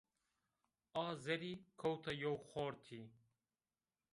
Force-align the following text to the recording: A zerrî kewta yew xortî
A 1.03 1.07
zerrî 1.23 1.53
kewta 1.79 2.13
yew 2.21 2.35
xortî 2.49 3.01